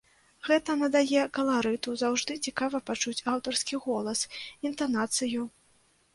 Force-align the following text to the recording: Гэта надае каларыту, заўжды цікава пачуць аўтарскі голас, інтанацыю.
Гэта 0.45 0.75
надае 0.83 1.25
каларыту, 1.37 1.89
заўжды 2.03 2.37
цікава 2.47 2.81
пачуць 2.89 3.25
аўтарскі 3.35 3.75
голас, 3.85 4.19
інтанацыю. 4.71 5.47